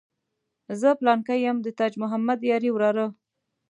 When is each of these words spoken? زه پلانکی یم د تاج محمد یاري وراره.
زه 0.79 0.89
پلانکی 0.99 1.37
یم 1.45 1.57
د 1.63 1.67
تاج 1.77 1.93
محمد 2.01 2.39
یاري 2.51 2.69
وراره. 2.73 3.05